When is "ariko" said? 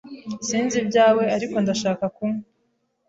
1.35-1.55